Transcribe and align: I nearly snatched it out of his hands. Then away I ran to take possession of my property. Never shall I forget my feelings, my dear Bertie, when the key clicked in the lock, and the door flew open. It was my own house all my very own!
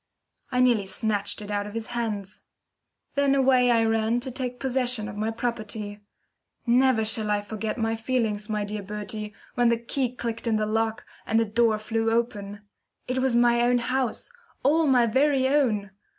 I 0.51 0.61
nearly 0.61 0.87
snatched 0.87 1.43
it 1.43 1.51
out 1.51 1.67
of 1.67 1.75
his 1.75 1.85
hands. 1.93 2.41
Then 3.13 3.35
away 3.35 3.69
I 3.69 3.83
ran 3.85 4.19
to 4.21 4.31
take 4.31 4.59
possession 4.59 5.07
of 5.07 5.15
my 5.15 5.29
property. 5.29 5.99
Never 6.65 7.05
shall 7.05 7.29
I 7.29 7.41
forget 7.41 7.77
my 7.77 7.95
feelings, 7.95 8.49
my 8.49 8.65
dear 8.65 8.81
Bertie, 8.81 9.31
when 9.53 9.69
the 9.69 9.77
key 9.77 10.15
clicked 10.15 10.47
in 10.47 10.55
the 10.55 10.65
lock, 10.65 11.05
and 11.27 11.39
the 11.39 11.45
door 11.45 11.77
flew 11.77 12.09
open. 12.09 12.61
It 13.07 13.19
was 13.19 13.35
my 13.35 13.61
own 13.61 13.77
house 13.77 14.31
all 14.63 14.87
my 14.87 15.05
very 15.05 15.47
own! 15.47 15.91